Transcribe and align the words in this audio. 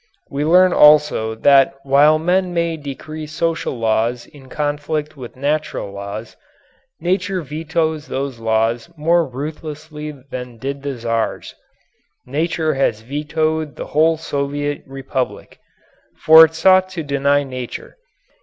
We 0.31 0.43
learn 0.43 0.73
also 0.73 1.35
that 1.35 1.75
while 1.83 2.17
men 2.17 2.55
may 2.55 2.75
decree 2.75 3.27
social 3.27 3.77
laws 3.77 4.25
in 4.25 4.49
conflict 4.49 5.15
with 5.15 5.35
natural 5.35 5.91
laws, 5.91 6.35
Nature 6.99 7.41
vetoes 7.43 8.07
those 8.07 8.39
laws 8.39 8.89
more 8.97 9.23
ruthlessly 9.29 10.09
than 10.11 10.57
did 10.57 10.81
the 10.81 10.97
Czars. 10.97 11.53
Nature 12.25 12.73
has 12.73 13.01
vetoed 13.01 13.75
the 13.75 13.85
whole 13.85 14.17
Soviet 14.17 14.81
Republic. 14.87 15.59
For 16.17 16.45
it 16.45 16.55
sought 16.55 16.89
to 16.89 17.03
deny 17.03 17.43
nature. 17.43 17.97